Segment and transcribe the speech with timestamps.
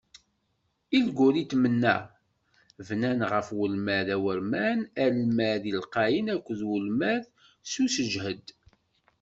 [0.97, 1.95] Ilguritmen-a,
[2.87, 7.23] bnan ɣef ulmad awurman, Almad lqayen akked ulmad
[7.71, 8.45] s useǧhed.